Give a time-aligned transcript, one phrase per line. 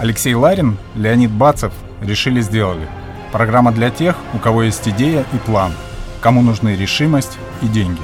[0.00, 2.88] Алексей Ларин, Леонид Бацев решили сделали.
[3.32, 5.74] Программа для тех, у кого есть идея и план,
[6.22, 8.00] кому нужны решимость и деньги.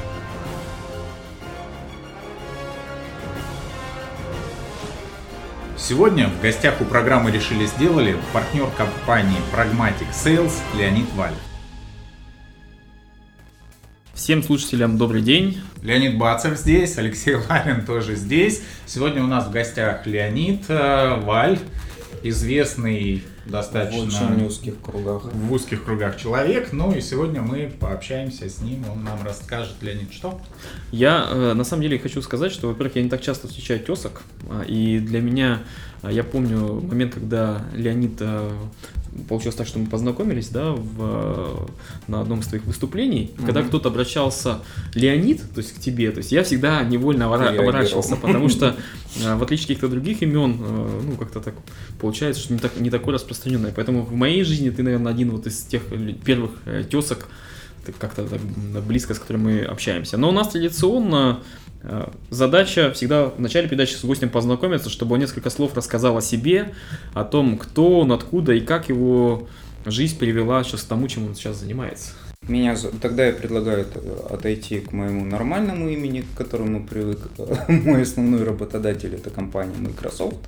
[5.78, 11.33] Сегодня в гостях у программы «Решили сделали» партнер компании Pragmatic Sales Леонид Валь.
[14.13, 15.60] Всем слушателям добрый день.
[15.83, 18.60] Леонид Бацев здесь, Алексей Ларин тоже здесь.
[18.84, 21.58] Сегодня у нас в гостях Леонид э, Валь,
[22.28, 24.05] известный достаточно...
[24.05, 25.24] В очень узких кругах.
[25.32, 26.73] В узких кругах человек.
[26.73, 29.74] Ну и сегодня мы пообщаемся с ним, он нам расскажет.
[29.80, 30.41] Леонид, что?
[30.91, 34.22] Я э, на самом деле хочу сказать, что, во-первых, я не так часто встречаю тесок,
[34.48, 35.62] а, и для меня,
[36.02, 38.50] а, я помню момент, когда Леонид э,
[39.28, 41.69] получилось так, что мы познакомились, да, в,
[42.06, 43.47] на одном из твоих выступлений, угу.
[43.47, 44.60] когда кто-то обращался
[44.94, 48.77] Леонид, то есть к тебе, то есть я всегда невольно оборачивался, потому что
[49.22, 50.56] э, в отличие от каких-то других имен,
[51.02, 51.55] ну, как-то так
[52.00, 53.73] получается, что не, так, не такое распространенное.
[53.75, 55.83] Поэтому в моей жизни ты, наверное, один вот из тех
[56.25, 56.53] первых
[56.91, 57.29] тесок,
[57.98, 58.27] как-то
[58.87, 60.17] близко, с которым мы общаемся.
[60.17, 61.41] Но у нас традиционно
[61.83, 66.20] э, задача всегда в начале передачи с гостем познакомиться, чтобы он несколько слов рассказал о
[66.20, 66.75] себе,
[67.14, 69.48] о том, кто он, откуда и как его
[69.84, 72.11] жизнь привела сейчас к тому, чем он сейчас занимается.
[72.48, 73.87] Меня тогда я предлагаю
[74.31, 77.19] отойти к моему нормальному имени, к которому привык.
[77.69, 80.41] Мой основной работодатель это компания Microsoft.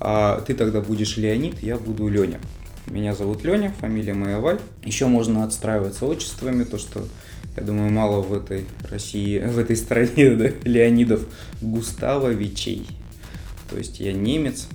[0.00, 2.40] А ты тогда будешь Леонид, я буду Леня.
[2.86, 4.58] Меня зовут Леня, фамилия моя Валь.
[4.82, 7.06] Еще можно отстраиваться отчествами, то что,
[7.56, 11.26] я думаю, мало в этой России, в этой стране да, Леонидов
[11.60, 12.86] Густавовичей.
[13.68, 14.66] То есть я немец.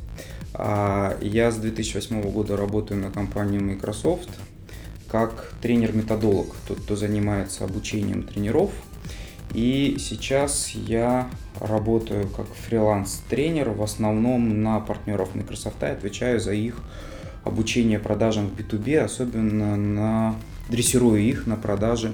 [0.54, 4.30] А я с 2008 года работаю на компании Microsoft
[5.10, 8.72] как тренер-методолог, тот, кто занимается обучением тренеров.
[9.56, 11.30] И сейчас я
[11.62, 16.76] работаю как фриланс-тренер в основном на партнеров Microsoft и отвечаю за их
[17.46, 20.36] обучение продажам в B2B, особенно на
[20.68, 22.12] дрессирую их на продаже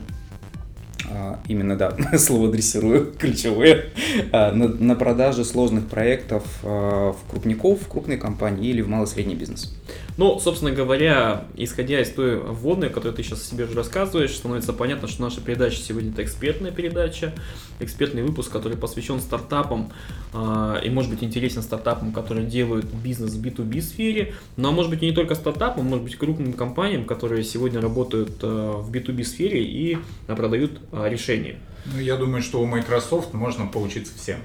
[1.09, 3.85] а, именно, да, слово дрессирую, ключевое,
[4.31, 9.35] а, на, на продаже сложных проектов а, в крупников, в крупной компании или в малый-средний
[9.35, 9.75] бизнес.
[10.17, 14.73] Ну, собственно говоря, исходя из той вводной, которую ты сейчас о себе уже рассказываешь, становится
[14.73, 17.33] понятно, что наша передача сегодня это экспертная передача,
[17.79, 19.91] экспертный выпуск, который посвящен стартапам
[20.33, 25.01] и может быть интересен стартапам, которые делают бизнес в B2B сфере, но а может быть
[25.01, 29.97] и не только стартапам, может быть крупным компаниям, которые сегодня работают в B2B сфере и
[30.27, 31.57] продают решения.
[31.85, 34.39] Ну, я думаю, что у Microsoft можно поучиться всем.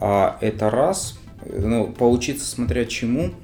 [0.00, 1.18] А это раз.
[1.44, 3.34] Ну, поучиться смотря чему.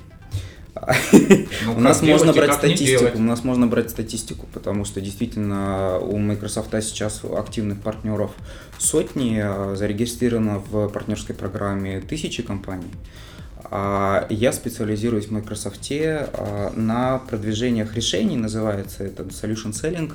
[1.77, 6.71] У нас можно брать статистику, у нас можно брать статистику, потому что действительно у Microsoft
[6.83, 8.33] сейчас активных партнеров
[8.79, 12.91] сотни, а зарегистрировано в партнерской программе тысячи компаний.
[13.65, 20.13] А я специализируюсь в Microsoft а, на продвижениях решений, называется это Solution Selling,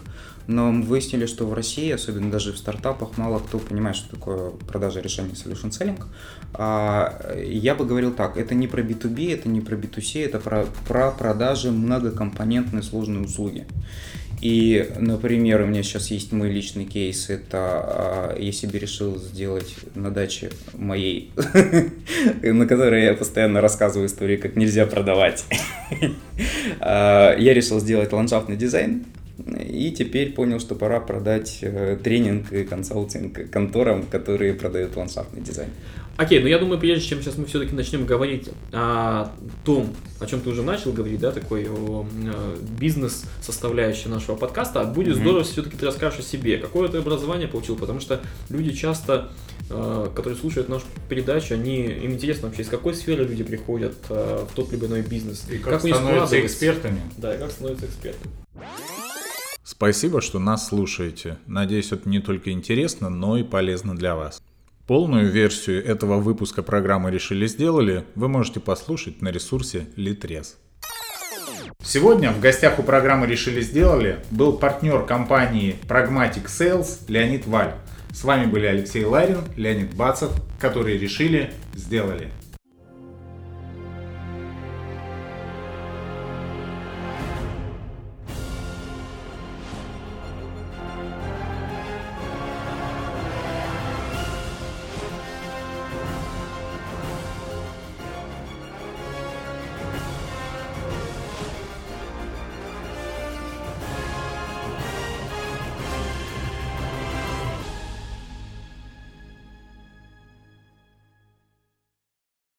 [0.48, 4.52] но мы выяснили, что в России, особенно даже в стартапах, мало кто понимает, что такое
[4.52, 6.04] продажа решений Solution Selling.
[6.54, 10.66] А, я бы говорил так, это не про B2B, это не про B2C, это про,
[10.88, 13.66] про продажи многокомпонентной сложной услуги.
[14.42, 19.76] И, например, у меня сейчас есть мой личный кейс, это а, я себе решил сделать
[19.94, 21.32] на даче моей,
[22.42, 25.46] на которой я постоянно рассказываю истории, как нельзя продавать.
[26.80, 29.06] А, я решил сделать ландшафтный дизайн,
[29.60, 35.70] и теперь понял, что пора продать э, тренинг и консалтинг конторам, которые продают ландшафтный дизайн.
[36.18, 39.32] Окей, но я думаю, прежде чем сейчас мы все-таки начнем говорить о
[39.66, 44.84] том, о чем ты уже начал говорить, да, такой о, э, бизнес составляющей нашего подкаста,
[44.84, 45.22] будет mm-hmm.
[45.22, 49.32] здорово все-таки ты расскажешь о себе, какое ты образование получил, потому что люди часто,
[49.70, 54.46] э, которые слушают нашу передачу, они им интересно вообще, из какой сферы люди приходят э,
[54.50, 57.02] в тот либо иной бизнес, и как, как становятся экспертами.
[57.18, 58.32] Да, и как становятся экспертами.
[59.64, 61.38] Спасибо, что нас слушаете.
[61.48, 64.42] Надеюсь, это не только интересно, но и полезно для вас.
[64.88, 70.56] Полную версию этого выпуска программы «Решили сделали» вы можете послушать на ресурсе Litres.
[71.84, 77.76] Сегодня в гостях у программы «Решили сделали» был партнер компании Pragmatic Sales Леонид Валь.
[78.12, 82.30] С вами были Алексей Ларин, Леонид Бацев, которые решили, сделали.